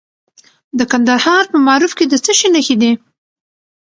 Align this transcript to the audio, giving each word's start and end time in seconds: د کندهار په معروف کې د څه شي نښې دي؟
د 0.77 0.79
کندهار 0.91 1.43
په 1.51 1.57
معروف 1.67 1.91
کې 1.97 2.05
د 2.07 2.13
څه 2.25 2.31
شي 2.39 2.47
نښې 2.55 2.75
دي؟ 2.81 2.91